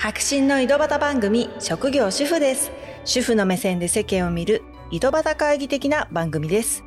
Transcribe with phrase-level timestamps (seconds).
[0.00, 2.70] 白真の井戸端番組職業主婦です。
[3.04, 6.84] 主婦の目線で世間を見る井戸端会議的な番組です。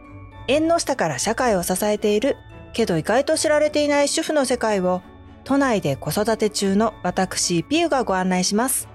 [0.48, 2.38] 縁の下から社会を支えている
[2.72, 5.02] けど意外と知られていない主婦の世界を
[5.44, 8.88] 都内で子育て中の私ピューがご案内します。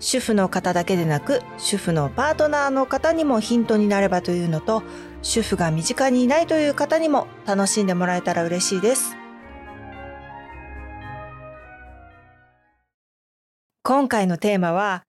[0.00, 4.82] 主婦の方だけでなく主婦のパートナーの方にもヒントになればというのと
[5.22, 9.21] 主婦が身近にいないという方にも楽しんでもらえたら嬉しいです。
[13.84, 15.02] 今回のテーマは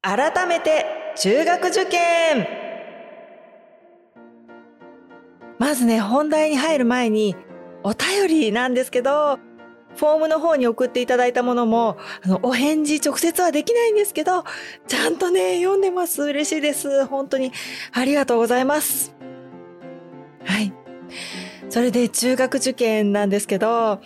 [0.00, 2.48] 改めて中学受験
[5.58, 7.36] まずね本題に入る前に
[7.82, 9.38] お便りなんですけど
[9.94, 14.42] フォームの方に送っていただいたものも、あの、お返事直接はできないんですけど、
[14.88, 16.22] ちゃんとね、読んでます。
[16.22, 17.04] 嬉しいです。
[17.04, 17.52] 本当に
[17.92, 19.14] ありがとうございます。
[20.46, 20.72] はい。
[21.68, 24.00] それで中学受験なんですけど、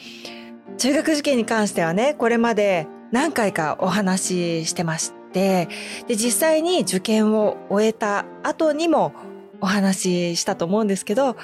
[0.77, 5.69] 中学受験に関してはね、これまで何回かお話ししてまして、
[6.07, 9.13] で、実際に受験を終えた後にも
[9.61, 11.37] お話ししたと思うんですけど、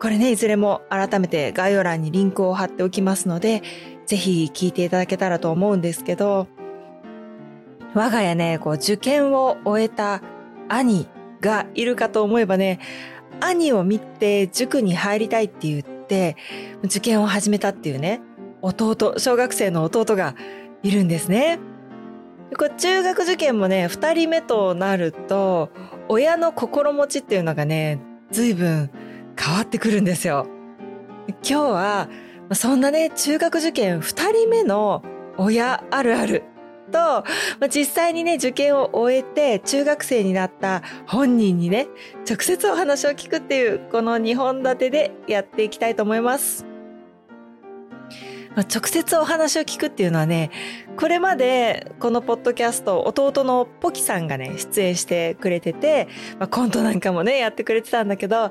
[0.00, 3.62] これね、いずれも改めて概要欄にリンクを貼っておきますので、
[4.06, 6.46] ぜひ聞いていただけたらと思うんですけど、
[7.94, 10.22] 我が家ね、こう受験を終えた
[10.68, 11.08] 兄
[11.40, 12.80] がいるかと思えばね、
[13.40, 16.36] 兄を見て塾に入りたいって言って、
[16.84, 18.20] 受験を始めたっていうね、
[18.62, 20.34] 弟、小学生の弟が
[20.82, 21.58] いるんですね。
[22.56, 25.70] これ中学受験もね、二人目となると、
[26.08, 28.90] 親の心持ちっていうのがね、随分
[29.38, 30.46] 変わってくるんですよ。
[31.28, 32.08] 今日は
[32.52, 35.02] そんなね中学受験2人目の
[35.36, 36.44] 親あるある
[36.90, 37.24] と、
[37.68, 41.86] 実際にね受験を終えて中学生になった本人にね
[42.28, 46.64] 直接お話を聞くっていうこの2本立てでやっていきたいと思います。
[48.56, 50.50] 直接お話を聞くっていうのはね
[50.96, 58.50] これまでこのポッドキャスト弟のポキさんがね出演してくれてて、まあ、コントなんかもねやってくれてたんだけど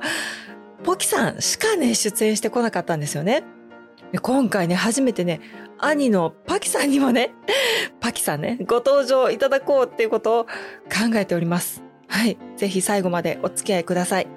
[0.83, 3.43] ポキさんしかね、出演してこなかったんですよね。
[4.21, 5.41] 今回ね、初めてね、
[5.79, 7.33] 兄のパキさんにもね、
[7.99, 11.83] パキさんね、ご登場いただこうっていうことを考えております。
[12.07, 12.37] はい。
[12.55, 14.27] ぜひ最後までお付き合いください。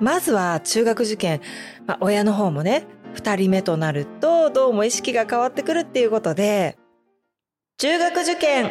[0.00, 1.40] まずは中学受験、
[1.86, 6.76] まあ、親の方もね、二人目となるとどうも意識が変わってくるっていうことで、
[7.78, 8.70] 中学受験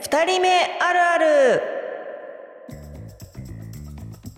[0.00, 1.62] 二人目あるある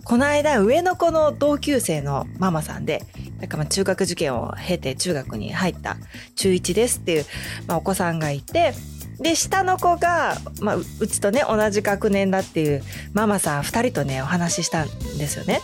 [0.03, 3.01] この間上の子の同級生のママさんで
[3.39, 5.97] なんかまあ中学受験を経て中学に入った
[6.35, 7.25] 中1ですっていう、
[7.67, 8.73] まあ、お子さんがいて
[9.19, 12.83] で下の子が、まあ、うちとね同じ学年だっていう
[13.13, 15.61] ママさん2人とねお話ししたんですよね。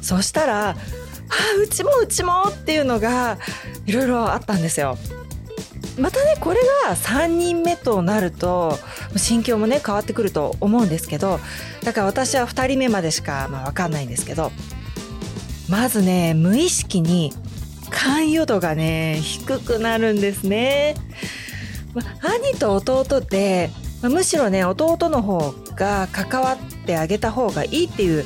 [0.00, 0.76] そしたら
[1.34, 3.38] 「あうちもうちも」っていうのが
[3.86, 4.98] いろいろあったんですよ。
[5.98, 8.78] またねこれが3人目となると
[9.16, 11.38] 心境もね変わってくると思うんですけど
[11.84, 14.50] だから私は2人目までしか、まあ、分かんないんですけど
[15.68, 17.32] まずね無意識に
[17.90, 20.96] 関与度がね低くなるんですね。
[21.94, 23.70] ま兄と弟って
[24.02, 28.24] むしろね弟の方が関わってあげた方がいいっていう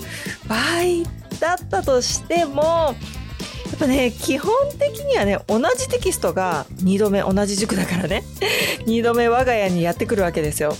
[0.49, 8.25] 場合だったとしてもやっぱね基本的にはね同じテキストが2度目同じ塾だからね
[8.87, 10.77] 2度目我が家にやってくるわけですよ。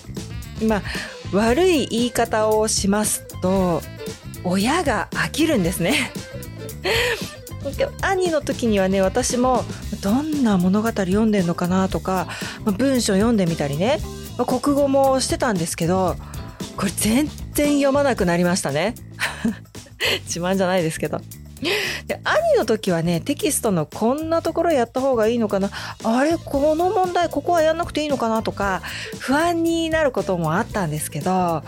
[0.67, 0.83] まあ
[1.33, 3.83] 悪い言い方をしますと
[4.45, 6.11] 親が飽きるんですね。
[8.01, 9.65] 兄の時にはね私も
[10.01, 12.29] どんな物語読んでんのかなとか
[12.65, 14.01] ま文章読んでみたりね
[14.39, 16.17] ま国語もしてたんですけど
[16.77, 18.95] これ全然読まなくなりましたね。
[20.27, 21.21] 自慢じゃないですけど。
[22.07, 25.71] で兄の時はねテキストのこんなところやった方がいいのかな
[26.05, 28.81] あれこの問題ここはやんなくていいのかなとか
[29.19, 31.65] 不安になることもあったんですけど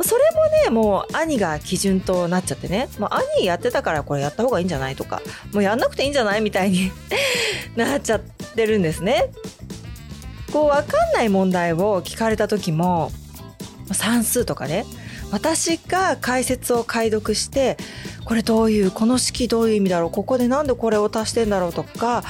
[0.00, 5.20] それもねもう兄が基準となっちゃってねもう兄やってたからこれやった方がいいんじゃないとか
[5.52, 6.90] もうやんなくていいんじゃないみたいに
[7.76, 9.30] なっちゃってるんですね。
[10.52, 13.10] こう分かんない問題を聞かれた時も
[13.92, 14.86] 算数とかね
[15.30, 17.76] 私が解説を解読して
[18.24, 22.22] これどういうこの式どういう意味だろうここでなんでこれを足してんだろうとか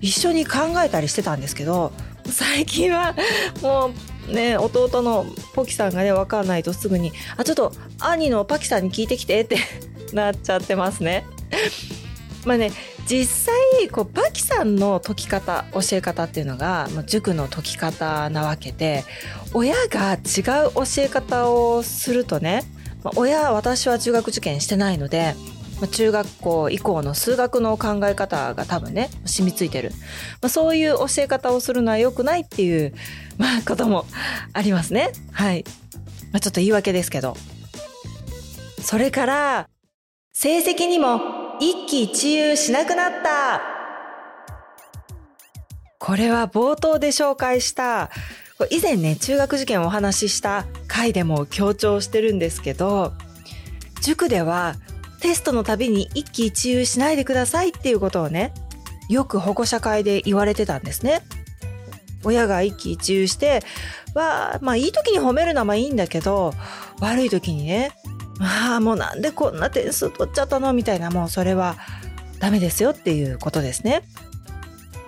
[0.00, 1.92] 一緒に考えたりしてたんですけど
[2.26, 3.14] 最近は
[3.62, 3.90] も
[4.28, 9.56] うね弟のポキさんがね分かんないとすぐに「あちょっと兄のパキさんに聞いてきて」って
[10.12, 11.24] なっちゃってますね。
[12.44, 12.72] まあね
[13.06, 19.04] 実際こうパキさんの解き方教え方っていうのが塾の解き方なわけで
[19.54, 22.64] 親が違う教え方をするとね
[23.16, 25.34] 親私は中学受験してないので
[25.90, 29.90] 中学校以降の数学の考え方が多分ね染みついてる、
[30.40, 32.94] まあ、そういう教え方をするのは良くないっていう、
[33.36, 34.06] まあ、ことも
[34.52, 35.10] ありますね。
[35.32, 35.64] はい、
[36.32, 37.36] まあ、ちょっと言い訳ですけど。
[38.80, 39.68] それから
[40.32, 41.20] 成績にも
[41.60, 43.60] 一喜一憂しなくなった。
[45.98, 48.10] これは冒頭で紹介した
[48.70, 53.12] 以前ね中学受験をお話しした回でも強調してるんですけど
[54.02, 54.76] 塾では
[55.20, 58.52] テストのたびに一喜一憂しないでくださいっていうことをね
[59.08, 61.22] よく保護者会で言われてたんですね。
[62.24, 63.62] 親が一喜一憂して
[64.14, 66.54] はまあいい時に褒めるのはまあいいんだけど
[67.00, 67.92] 悪い時にね
[68.40, 70.72] ああもうなんでこんな点数取っちゃったの？
[70.72, 71.76] みたいなもうそれは
[72.38, 74.02] ダメですよっていうことですね。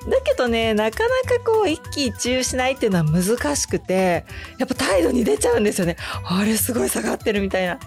[0.08, 4.24] だけどねなかなかこう一喜一憂しないっていうのは難しくて
[4.58, 5.96] やっぱ態度に出ちゃうんですよね。
[6.24, 7.78] あれすごい下がってるみたいな。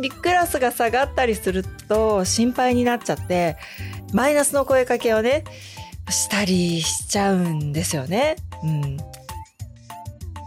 [0.00, 3.56] でクラスが下がったりすると心配になっちゃって
[4.12, 5.44] マイナスの声かけをね
[6.10, 8.36] したりしちゃうんですよね。
[8.62, 8.96] うん。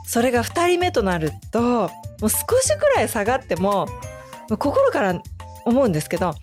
[0.06, 1.88] それが2人目となるとも
[2.24, 2.30] う少
[2.62, 3.88] しくらい下がっても
[4.58, 5.22] 心から
[5.66, 6.34] 思うんですけど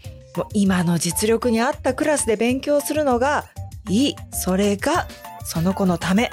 [0.52, 3.46] 今の実力に合ったクラスで勉強するのが
[3.88, 5.06] いいそれが
[5.44, 6.30] その子のため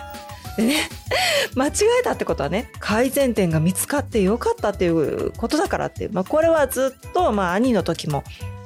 [0.58, 0.90] でね
[1.56, 8.24] 間違えたってことはね改善点が見つかってよかったっていうことだからっていう、まあ、これはずっと、まあ、兄の時も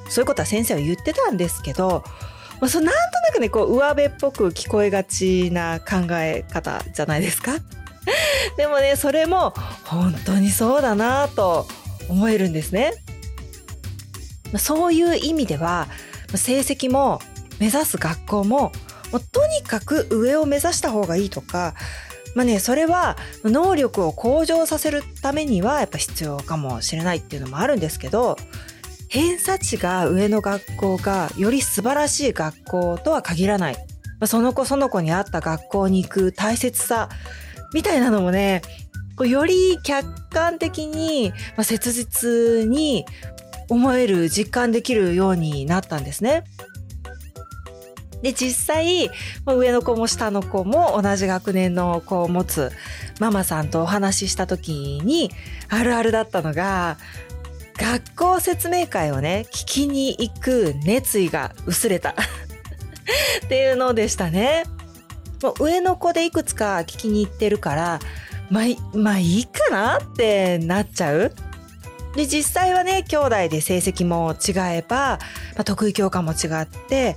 [0.08, 2.02] そういうことは先生は言ってたんですけど、
[2.60, 7.52] まあ、そなんとなくねこう上辺っぽく聞こえがちな考え方じゃないですか。
[8.56, 9.52] でもねそれも
[9.84, 11.68] 本当にそうだなと
[12.08, 12.94] 思えるんですね。
[14.56, 15.88] そういう意味では
[16.34, 17.20] 成績も
[17.60, 18.72] 目指す学校も
[19.12, 21.74] もうとにかく上を目指した方がいいとか
[22.34, 28.36] まあねそれは能力を向上させるためにはやっぱ必要かもしれないっていうのもあるんですけど
[29.08, 33.80] 偏差値が上の学校がより素晴らしい学校とは限らない、ま
[34.20, 37.08] あ、その子その子に合った学校に行く大切さ
[37.72, 38.62] みたいなのもね
[39.26, 43.04] より客観的に、まあ、切実に
[43.68, 46.44] 思える実感できるようになったんですね。
[48.22, 49.10] で、実際、
[49.46, 52.72] 上の子も下の子も同じ学年の子を持つ
[53.20, 55.30] ママさんとお話しした時に、
[55.68, 56.98] あるあるだったのが、
[57.78, 62.10] 学校説明会をね、聞きに行く熱意が薄れた
[63.44, 64.64] っていうのでしたね。
[65.42, 68.00] もう上の子でいくつか聞きに行ってるから、
[68.50, 71.32] まあ、まあいいかなってなっちゃう。
[72.16, 75.18] で、実際はね、兄弟で成績も違えば、
[75.54, 77.16] まあ、得意教科も違って、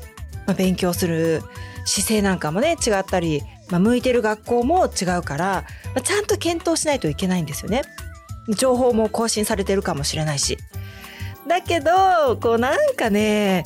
[0.51, 1.43] まあ、勉強する
[1.85, 5.63] 姿勢なんかもね違ったり、まあ、向いてる学校も違うから、
[5.95, 7.83] まあ、ちゃんと検討しないといけないんですよね。
[8.57, 10.57] 情報も更新されてるかもしれないし。
[11.47, 13.63] だけどこうなんかね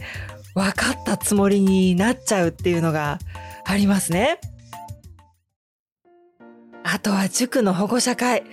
[0.54, 3.18] 分かったつもりになっちゃうっていうのが
[3.66, 4.40] ありますね。
[6.84, 8.44] あとは塾の保護者会。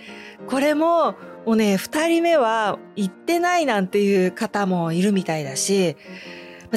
[0.47, 1.15] これも
[1.45, 5.97] もうね、二人目は行ってないなんていう方もいるみたいだし、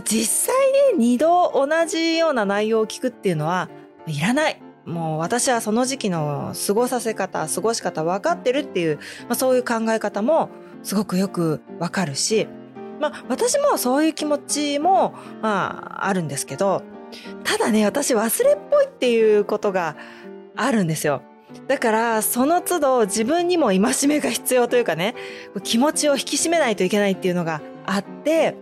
[0.05, 3.69] 実際ね、二度同じような内容を聞くっていうのは
[4.07, 4.61] いらない。
[4.85, 10.49] もう私はその時期の過ごさせ方、過ごし方分かってるっていう、まあ、そういう考え方も
[10.83, 12.47] すごくよくわかるし、
[13.01, 16.83] まあ私もそういう気持ちもまああるんですけど、
[17.45, 19.97] ただね、私忘れっぽいっていうことが
[20.55, 21.23] あるんですよ。
[21.69, 25.15] だからその都度自分にも戒めが必要というかね、
[25.65, 28.55] 気持ちを引き締めないといけないっていうのがあって、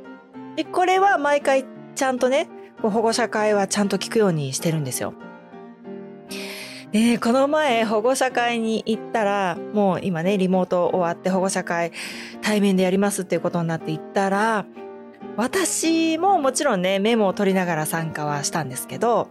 [0.57, 2.49] で、これは毎回ちゃんとね、
[2.81, 5.15] 保護者会はちゃんと聞くようにしてるんですよ。
[6.93, 11.91] で、この前保護者会に行ったら、もう今ね、リモート終わって保護者会
[12.41, 14.65] 対面でやりますっていうことになって行ったら、
[15.37, 19.29] 私ももちろんね、メモを取りながら参加はしたんですけど、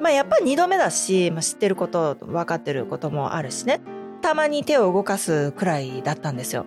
[0.00, 3.82] まあやっぱり二度目だし、まあ、知ってること、分かってることもあるしね、
[4.22, 6.64] たまに手を動かすくらいだったんですよ。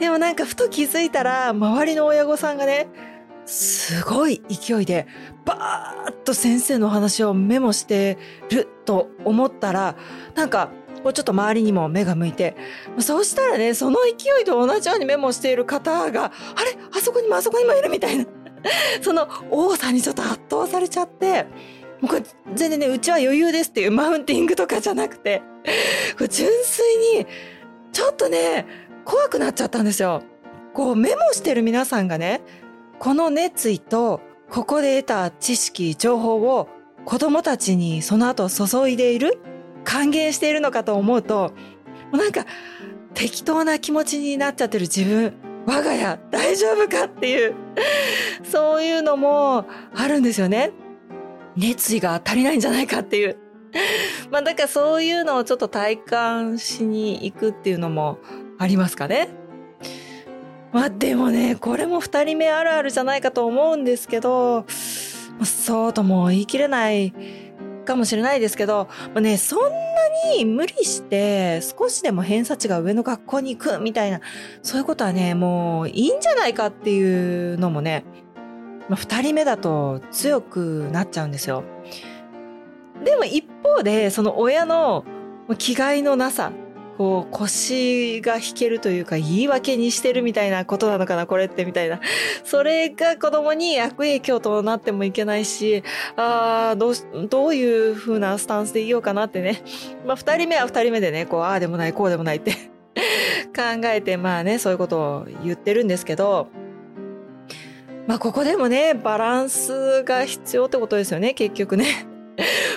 [0.00, 2.88] でもなんかふと気づいたら周りの親御さんがね
[3.44, 5.06] すごい勢いで
[5.44, 8.18] バーッと先生の話をメモして
[8.50, 9.96] ると思ったら
[10.34, 10.70] なんか
[11.02, 12.56] こうちょっと周りにも目が向いて
[12.98, 16.28] そうしたらねその勢いと同じようにメモしている方があ
[16.64, 16.78] れ？
[16.96, 18.26] あそこにもあそこにもいるみたいな。
[19.00, 21.44] その多さにちょっと圧倒されちゃって
[22.00, 22.22] もうこれ
[22.54, 25.42] 全然ねうちは余裕ですっていうマウンティングとかじゃなくて
[26.16, 27.26] これ純粋に
[27.92, 28.66] ちょっとね
[29.10, 30.22] 怖くなっちゃったんですよ。
[30.72, 32.42] こうメモしてる皆さんがね、
[33.00, 36.68] この熱意とここで得た知識、情報を
[37.04, 39.40] 子供たちにその後注いでいる
[39.82, 41.52] 還元しているのかと思うと、
[42.12, 42.46] もうなんか
[43.12, 45.34] 適当な気持ちになっちゃってる自分、
[45.66, 47.56] 我が家大丈夫かっていう、
[48.44, 50.70] そういうのもあるんですよね。
[51.56, 53.36] 熱意が足りないんじゃないかっていう。
[54.30, 58.18] まあだからそういうのをちょっと体感しに行くっていうのも
[58.60, 59.30] ありますかね？
[60.70, 64.66] まあでもね、これも二人目あるあるじゃないかと思うんですけど、
[65.42, 67.14] そうとも言い切れない
[67.86, 69.78] かもしれないですけど、まあね、そんな
[70.34, 74.20] に無理して少しでも偏差値が上の学校に行くみたいな、
[74.62, 78.04] そういうことはね、もういいんじゃないかっていうのもね、
[78.90, 81.64] まあ、二人目だと強くなっちゃうんですよ。
[83.02, 85.06] でも一方で、その親の
[85.56, 86.52] 気概のなさ、
[87.00, 91.98] こう腰が引けるというか言い訳にしてるみたいなことなのかなこれってみたいな。
[92.44, 95.82] それが子供に悪影響となってもいけないし
[96.16, 96.94] ああどう
[97.26, 99.62] どういう風なスタンスでいようかなってね。
[100.04, 102.52] まあ2人目は2人目でねこうああでもないこうでもないって
[103.56, 106.48] 考えてまあねそういうことを言ってるんですけど。
[108.06, 111.86] まあここでもねバランスが必要ってことですよね結局ね。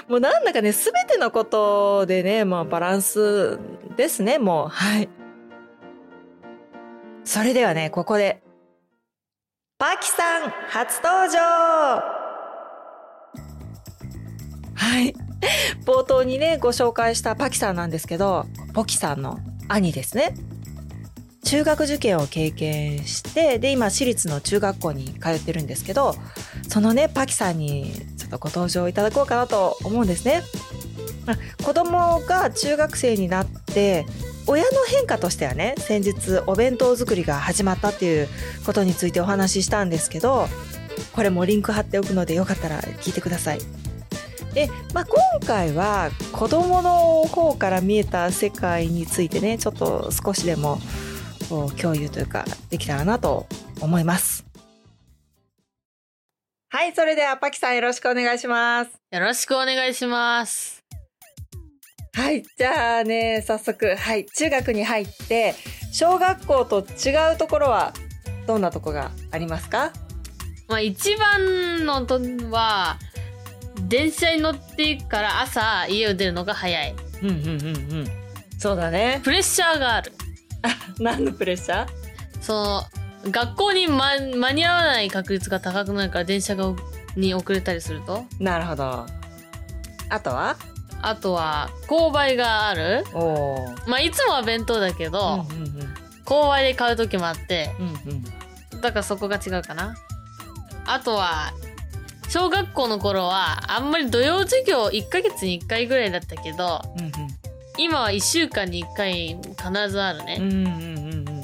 [0.08, 3.60] もうなんだかね、すべてのことでね、まあバランス
[3.96, 4.68] ですね、もう。
[4.70, 5.10] はい。
[7.24, 8.42] それではね、ここで、
[9.78, 11.40] パキさん初登場
[14.76, 15.14] はい。
[15.86, 20.36] 冒頭にね、ご紹介したパキさんなんですけど、ポキさんの兄ですね。
[21.44, 26.16] 中学受験を経験してで今私立の中学校に通ってるんですけど
[26.68, 30.42] そのねパキさんにちょっとご登場いただこうかなと思うんですね。
[31.64, 34.06] 子供が中学生になって
[34.46, 38.28] 親の変化としてはね先日お弁当作りが始まったっていう
[38.66, 40.48] ことについてお話ししたんですけど
[41.14, 43.60] これもリンク貼っておくのでよかったら聞いてください。
[44.54, 50.80] で、まあ、今回は子供の方から見えた世界についてねちょっと少しでも
[51.54, 53.46] こう共有というかできたらなと
[53.80, 54.44] 思います。
[56.70, 58.92] はい、それではパキさんよろしくお願いします。
[59.12, 60.84] よろしくお願いします。
[62.16, 65.54] はい、じゃあね、早速、はい、中学に入って、
[65.92, 67.94] 小学校と違うところは
[68.48, 69.94] どんなとこがありますか？
[70.68, 72.20] まあ一番のと
[72.50, 72.98] は、
[73.88, 76.96] 電車に乗っていくから朝家を出るのが早い。
[77.22, 77.50] うんうんうんう
[78.06, 78.08] ん。
[78.58, 79.22] そうだね。
[79.24, 80.14] プレッシャーがある。
[81.00, 81.88] 何のプレッシャー？
[82.42, 82.84] その
[83.32, 86.74] 学校に、ま、間に合わない確率が高くなるから電車が
[87.16, 88.26] に遅れたりすると。
[88.40, 89.06] なるほど。
[90.10, 90.58] あとは？
[91.02, 93.06] あとは購買がある。
[93.14, 95.94] おまあいつもは弁当だけど、うんうんうん、
[96.26, 97.88] 購買で買う時もあって、うん
[98.74, 99.96] うん、だからそこが違うかな。
[100.86, 101.54] あとは
[102.30, 107.12] 小学校の頃はあんまり土曜授業1ヶ月に1回ぐらいだったけど、うんうん、
[107.78, 110.38] 今は1週間に1回必ずあるね。
[110.40, 111.44] うんうんうんうん。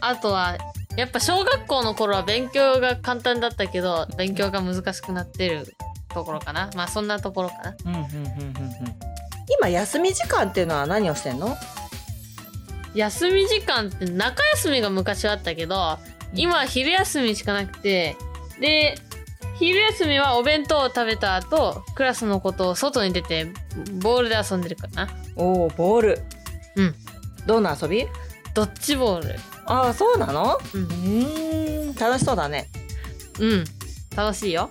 [0.00, 0.58] あとは、
[0.96, 5.74] やっぱ小学校の頃は勉強が簡単だったけど、勉強が難しくなってる
[6.12, 6.70] ところかな。
[6.74, 7.76] まあそんなところかな。
[7.86, 8.32] うんうんうんうんうん。
[9.58, 11.56] 今休み時間っていうのは何をしてんの？
[12.94, 15.98] 休み時間って中休みが昔はあったけど、
[16.34, 18.16] 今は昼休みしかなくて、
[18.60, 18.96] で、
[19.62, 23.46] 昼休みはお弁当を食べた後、クラスのことを外に出て、
[24.00, 25.08] ボールで遊んでるかな。
[25.36, 26.20] おお、ボール。
[26.74, 26.94] うん。
[27.46, 28.04] どんな遊び？
[28.54, 29.38] ドッジボール。
[29.66, 30.58] ああ、そうなの？
[30.74, 31.90] うん。
[31.90, 32.70] ん、楽しそうだね。
[33.38, 33.64] うん。
[34.16, 34.68] 楽しいよ。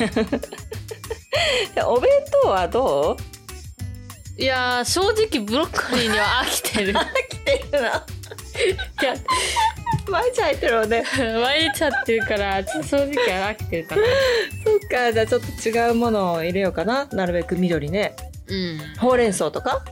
[1.86, 2.10] お弁
[2.42, 3.18] 当はど
[4.38, 4.42] う？
[4.42, 6.94] いや正直ブロッコリーには飽きてる。
[6.94, 7.88] 飽きてるな。
[7.88, 9.14] いや、
[10.10, 11.04] 毎日入ってるもんね。
[11.42, 14.02] 毎日入ってるから、ちょっと正直飽きてるかな。
[14.64, 17.06] そっか、じゃあちょっと違うものを入れようかな。
[17.06, 18.14] なるべく緑ね。
[18.48, 18.80] うん。
[18.98, 19.82] ほうれん草とか？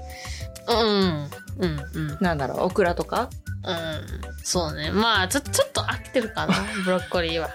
[0.68, 1.30] うん。
[1.58, 2.18] うん、うん。
[2.20, 3.30] なんだろう、オクラとか？
[3.64, 4.04] うん。
[4.42, 4.90] そうね。
[4.90, 7.50] まあ、ちょ、ちょっと飽きてるかな、 ブロッコリーは。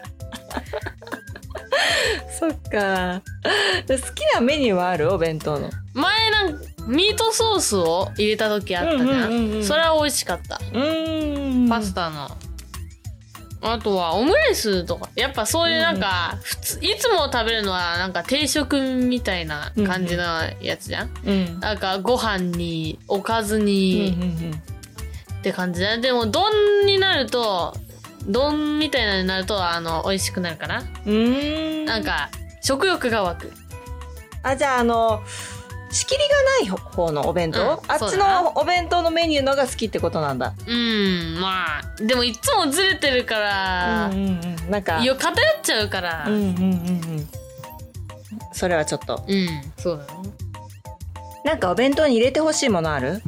[2.40, 3.22] そっか。
[3.88, 5.12] 好きなメニューはある？
[5.14, 5.70] お弁当の。
[5.94, 12.30] 前なんか、ミートソースを入れた時あったじゃん,、うんうん、それは美味しかったうんパスタの
[13.66, 20.24] あとはオムライスとかやっぱそういうなんか、普通いつも食べるのはなんか定食みたいな感じの
[20.62, 24.18] やつじゃん、うん、なんかご飯におかずに、
[25.40, 27.76] って感じだでも丼になると
[28.28, 30.84] 丼みたいなのになるとあの美味しくなるかな？
[31.06, 31.86] うん。
[31.86, 32.30] なんか
[32.62, 33.52] 食欲が湧く。
[34.44, 35.22] あじゃああの
[35.94, 40.54] 仕切りがない方のお弁当、うん、あっちのお弁当のメニューのが好きってことなんだ。
[40.68, 45.00] うんまあでもいつもずれてるから、うんうんうん、なんか。
[45.00, 45.18] 偏っ
[45.62, 46.26] ちゃうから。
[46.28, 46.62] うんうんうんう
[47.22, 47.28] ん。
[48.52, 49.24] それはちょっと。
[49.28, 49.48] うん
[49.78, 50.30] そうだね。
[51.46, 53.22] なんかお弁当に入れてほしいものある？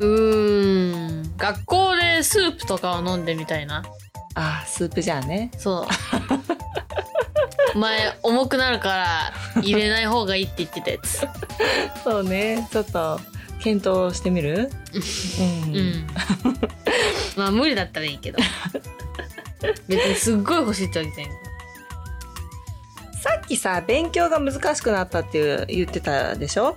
[0.00, 3.82] うーん学校でスープとかを飲んでみたいな。
[4.34, 5.50] あスープじゃんね。
[5.56, 5.86] そう
[7.78, 8.88] 前重くなるか
[9.56, 11.26] ら入れない方がいいって言ってたやつ。
[12.04, 12.68] そうね。
[12.70, 13.20] ちょっと
[13.62, 14.70] 検討してみる？
[15.66, 16.06] うん、うん。
[17.36, 18.38] まあ無理だったらいいけど。
[19.88, 21.34] 別にすっごい欲しいってわけじゃない。
[23.20, 26.76] さっきさ勉強が難しくなったっていう言ってたでしょ？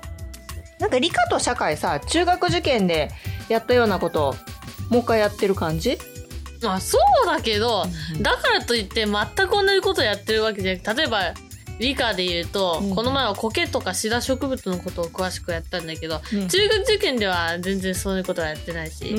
[0.79, 3.12] なんか理科と社会さ中学受験で
[3.50, 4.36] やったようなことを
[4.89, 6.00] もう一回やってる感じ？
[6.62, 11.34] まあそうだけど、うんだからといって全く同じことをやってるわけじゃなくて例えば
[11.82, 12.96] 理科で言うと、うん。
[12.96, 16.48] この前は苔とかシダ植物のことを詳しくやったんだけど、うん。
[16.48, 19.15] 中学受験では全然そういうことはやってないし、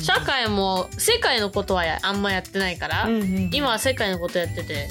[0.00, 3.08] 社会も世界のことはやあんまやってないから、
[3.52, 4.88] 今は世界のことやってて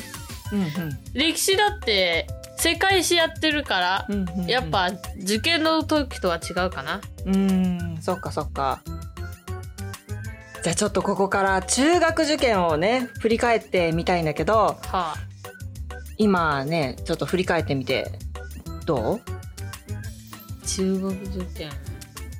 [0.52, 1.00] うんうん。
[1.14, 4.48] 歴史だって世界史やってるから、うんうんうん。
[4.48, 4.90] やっぱ
[5.22, 7.02] 受験の時とは違うかな。
[7.26, 7.38] うー
[8.00, 8.82] んそっかそっか
[10.68, 15.16] じゃあちょっとここから中学受験をね振り返ってみたいんだけどはあ、
[16.18, 18.12] 今ねちょっと振り返ってみて
[18.86, 19.22] ど
[20.66, 21.72] 中学受験。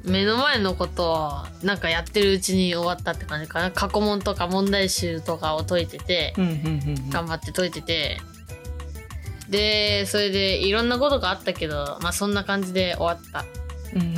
[0.04, 1.30] 目の前のことを
[1.64, 3.72] なんかやってるうちに終わったって感じかな。
[3.72, 6.34] 過去問とか問題集とかを解いてて
[7.10, 8.18] 頑張って解いてて。
[9.48, 13.46] でそれでいろんなことがあったけどまあそんな感じで終わったか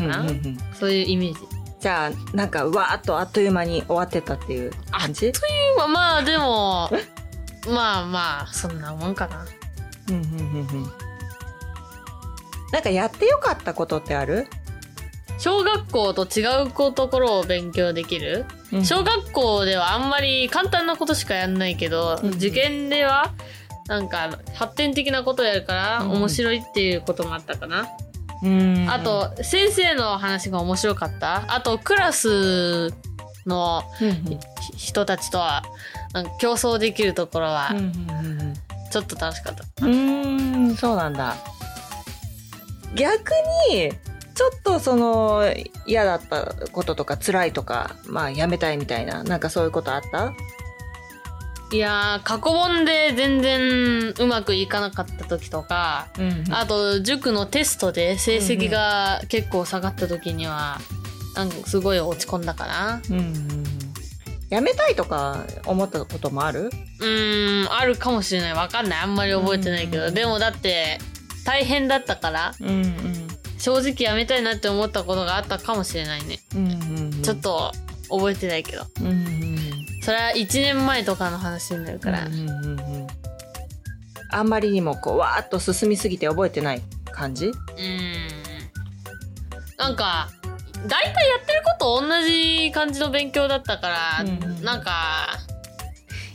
[0.08, 0.22] な。
[0.22, 0.58] うん。
[0.74, 5.32] そういうイメージじゃあなんかうわーっとあっという間に終わってたっていう感じ？
[5.78, 6.92] まあまあでも
[7.74, 9.46] まあまあそんなもんかな。
[10.10, 10.92] うんうんうんうん。
[12.72, 14.48] なんかやってよかったことってある？
[15.38, 18.46] 小学校と違うところを勉強できる？
[18.84, 23.34] 小学校ではあんまり簡単なことしかやんないけど、うん受験では
[23.88, 27.88] なんか発展的なことやるからうん面白いっていうこともあったかな、うん
[28.90, 31.44] あと先生の話が面白かった？
[31.54, 32.94] あとクラス
[33.46, 33.84] の
[34.78, 35.64] 人たちとは
[36.40, 37.72] 競争できるところは
[38.92, 41.36] ちょっと楽しかった、うーんそうなんだ。
[42.96, 43.32] 逆
[43.72, 43.92] に
[44.34, 45.44] ちょっとその
[45.86, 50.34] 嫌だったこととか辛いとかまあやめたいみたいななんかそういうことあった？
[51.72, 60.80] いやー過去問で全然うまくいかなかった時とかうんあと塾のテストで成績が結構下がった時には
[61.36, 63.02] なんかすごい落ち込んだかな。
[63.10, 63.64] うんうんうん。
[64.50, 66.72] やめたいとか思ったこともある？
[67.00, 68.54] うーんあるかもしれない。
[68.54, 69.00] わかんない。
[69.02, 70.98] あんまり覚えてないけうんどでもだって
[71.46, 73.28] 大変だったからうんうん。
[73.60, 76.40] 正直やめたいなって思ったことがあったかもしれないね。
[76.56, 76.76] うんう
[77.18, 77.72] んちょっと
[78.10, 78.88] 覚えてないけど。
[79.02, 79.29] うんうん
[80.02, 82.26] それは1年前とかの話になるから。
[82.26, 82.80] うんうんうん。
[82.80, 83.08] うん
[84.32, 87.48] あんまりにもこうわーっと進みすぎて覚えてない感じ？
[87.48, 87.56] うーん。
[89.76, 90.30] なんか
[90.86, 94.64] 大体やってること同じ感じの勉強だったから、うんうん。
[94.64, 95.40] なんか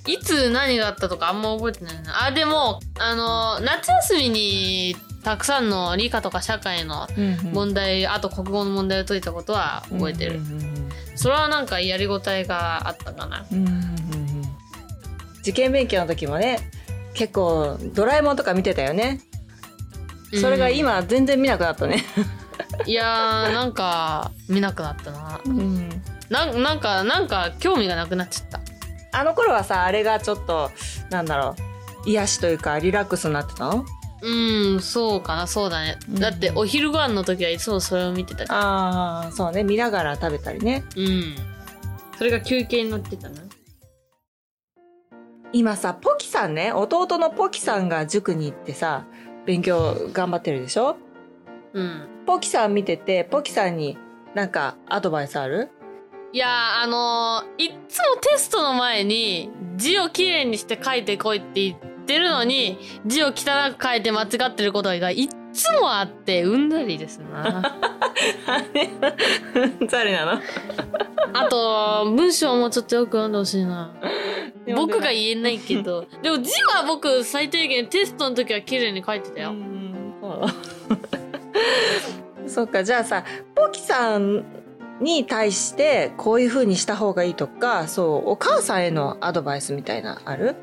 [0.08, 2.24] いつ何があったとかあんま覚えてないな。
[2.26, 7.06] あでもあの夏休みにたくさんの理科とか社会の
[7.52, 10.83] 問題、あと国語の問題を解いたことは覚えてる、うんうんうん
[11.14, 13.46] それはなんかやりごたえがあったかな。
[13.50, 13.86] うんうんうんうん。
[15.40, 16.58] 受験勉強の時もね
[17.14, 19.20] 結構ドラえもんとか見てたよね。
[20.40, 22.02] それが今全然見なくなったね、
[22.86, 25.40] いやーなんか見なくなったな。
[25.44, 25.88] うん、
[26.28, 28.60] なんなんかなんか興味がなくなっちゃった。
[29.16, 30.72] あの頃はさあれがちょっと
[31.10, 31.54] なんだろ
[32.06, 32.10] う。
[32.10, 33.84] 癒しというかリラックスになってたの？
[34.24, 36.14] うんそうかなそうだね、うん。
[36.18, 38.44] だってお昼ご飯の時はいつもそれを見てた。
[38.48, 40.82] ああそうね見ながら食べたりね。
[40.96, 41.36] うん。
[42.16, 43.42] それが休憩になってたな。
[45.52, 49.04] 今さポキさんね弟のポキさんが塾に行ってさ
[49.44, 50.96] 勉強頑張ってるでしょ？
[51.74, 52.08] うん。
[52.24, 53.98] ポキさん見ててポキさんに
[54.34, 55.68] なんかアドバイスある？
[56.32, 67.78] いやーあのーいっつもテストの前に字をきれいにして書いてこいって言ってるのに字を汚く書いて間違ってることがいっつもあってうんざりですな。
[69.90, 70.42] 誰なの？
[71.32, 73.94] あと文章もちょっとよく読んでほしいな。
[74.76, 76.06] 僕が言えないけど。
[76.22, 80.14] でも字は僕最低限テストの時は綺麗に書いてたよ、うん
[82.46, 82.66] そう。
[82.68, 82.84] か。
[82.84, 84.44] じゃあさポキさん
[85.00, 90.56] に対してこういう風にした方がいいとかそうお母さんへのアドバイスみたいなある？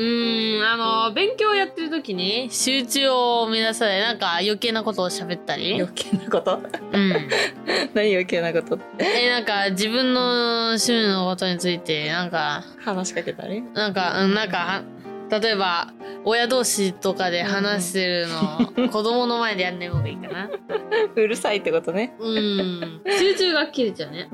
[0.00, 0.76] うーん、あ
[1.08, 5.74] の、勉強やってる時に集中を目指さない、なんか余計なことを喋ったり。
[5.80, 6.58] 余計なこと？
[6.92, 7.28] うん。
[7.92, 8.78] 何余計なこと？
[8.98, 13.62] え、なんか自分の趣味のことについて、なんか、話しかけたり？
[13.74, 14.82] なんか、うんなんか、
[15.30, 15.92] 例えば
[16.24, 20.50] 親同士とかで話してるの、子供の前でやんない方がいいかな。
[21.14, 22.14] うるさいってことね。
[22.18, 23.00] うん。
[23.18, 24.28] 集中が切れちゃうね、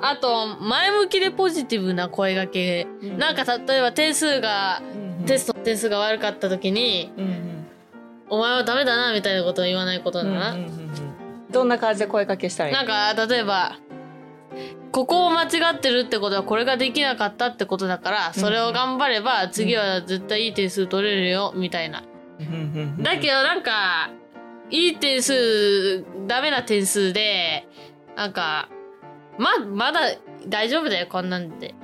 [0.00, 4.80] あと前向きでポジティブな声がけ、うん、なんか例えば点数が、
[5.20, 7.66] うん、テスト点数が悪かった時に、うん、
[8.28, 10.56] お前はダメだなみたいなことを言わないことだな、
[11.50, 12.74] どんな感じで声かけしたらいい？
[12.74, 13.78] なんか例えば
[14.92, 22.02] ここを間違ってるってことはこれができなかったってことだからそれを頑張れば次は絶対いい点数取れるよみたいな。
[23.00, 24.10] だけどなんか
[24.70, 27.66] いい点数ダメな点数で
[28.16, 28.68] なんか
[29.38, 30.00] ままだ
[30.46, 31.74] 大丈夫だよこんなんで。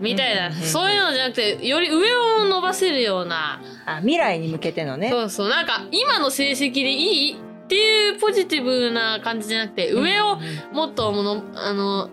[0.00, 3.60] みたいな、そういうのじゃなくてより上を伸ばせるような。
[3.84, 5.10] あ未来に向けてのね。
[5.10, 5.48] そうそう。
[5.48, 10.38] なんか今の成績でいいっていうポジティブな感じじゃなくて上を
[10.72, 12.08] もっとものあの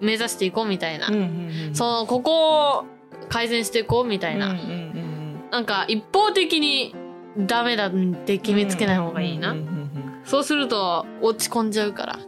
[0.00, 1.20] 目指していこうみたいな、うんうん
[1.68, 2.84] うん、そのここを
[3.28, 6.94] 改善していこうみたいな、うんうんうん、なんか一方的に
[7.38, 12.18] ダメだって決めつけない方がいいな、うんうんうんうん、そうすると落ち込んじゃうから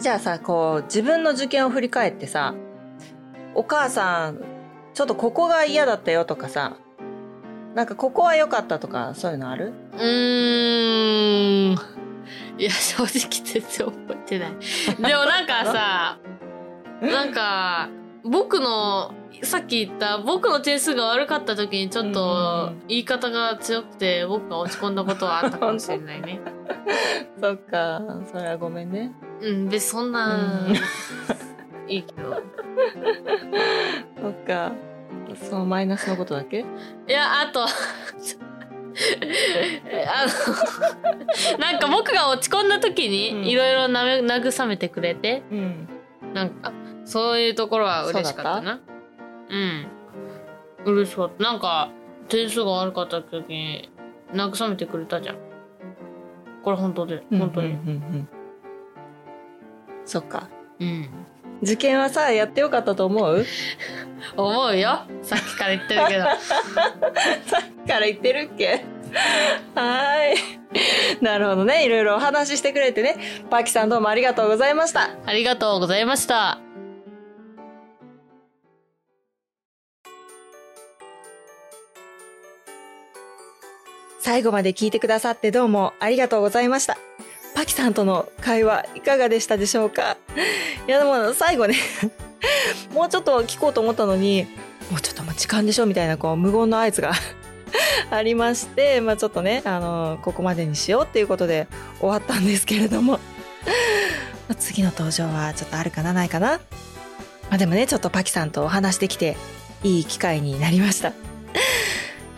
[0.00, 2.54] じゃあさこう自分の受験を振り返ってさ
[3.54, 4.40] お母さん
[4.94, 6.76] ちょっとここが嫌だったよとかさ
[7.74, 9.72] なんかここは良かったとかそういうのある？
[9.92, 12.00] うーん
[12.58, 14.50] いや、正直全然覚えてない。
[15.00, 16.18] でもなんかさ、
[17.00, 17.88] なんか、
[18.22, 26.40] 僕の、さっき言った僕の点数が悪かった時にちょっと言い方が強くて僕が落ち込んだことはあったかもしれないね。
[27.40, 29.12] そっか、それはごめんね。
[29.40, 30.66] うん、別そんな、
[31.88, 32.42] いいけど。
[34.20, 34.72] そっか。
[35.48, 36.60] そのマイナスのことだけ？
[36.60, 36.64] い
[37.10, 37.62] や、あと。
[37.62, 37.66] あ
[41.56, 45.88] のなんか僕が落ち込んだ時にいろいろ慰めてくれて、うん、
[46.34, 46.72] なんか
[47.04, 48.80] そういうところは嬉しかったな。
[49.48, 49.86] うん。
[50.84, 51.42] 嬉しかった。
[51.42, 51.90] なんか
[52.28, 53.90] 点数が悪かった時に
[54.32, 55.36] 慰めてくれたじゃん。
[56.62, 58.28] これ本当で本当に、うんうんうんうん、
[60.10, 60.48] そっか。
[60.80, 61.08] うん。
[61.62, 63.44] 受験はさやってよかったと思う？
[64.36, 65.02] 思うよ。
[65.22, 66.24] さっきから言ってるけど。
[67.46, 68.84] さっきから言ってるっけ？
[69.76, 70.34] はい。
[71.22, 71.84] なるほどね。
[71.84, 73.16] いろいろお話ししてくれてね。
[73.50, 75.10] パキさんどうもありがとうございました。
[75.26, 76.58] ありがとうございました。
[84.20, 86.98] 最後まで聞いてくださってどうもありがとうございました。
[87.60, 90.16] パキさんとの会話いかがでしたでしょうか？
[90.88, 91.74] いやでも最後ね
[92.94, 94.46] もうちょっと聞こうと思ったのに、
[94.90, 95.84] もうちょっともう時間でしょ？
[95.84, 97.12] みたいなこう無言の合図が
[98.10, 101.68] ありまして、まあちょっとね、あの、ここまでにしようっていうことで
[101.98, 103.20] 終わったんですけれども。
[104.58, 106.52] 次の登場はちょっとあるかなないかな。
[107.50, 109.36] まあでもね、ちょっとパキさんとお話できて
[109.82, 111.12] いい機会になりました。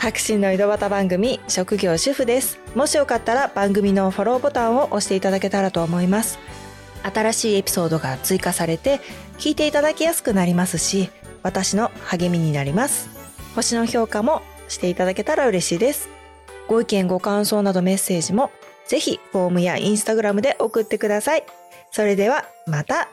[0.02, 2.58] 白真の井戸端番組職業主婦です。
[2.74, 6.40] もしよかったら番組のフォローボタンを押していただけたらと思います。
[7.04, 8.98] 新しいエピソードが追加されて
[9.38, 11.08] 聞いていただきやすくなりますし
[11.44, 13.10] 私の励みになります。
[13.54, 16.08] 星の評価もしていただけたら嬉しいです。
[16.66, 18.50] ご意見ご感想などメッセージも
[18.88, 21.44] ぜひフォームやインスタグラムで送ってください。
[21.92, 23.08] それではまた。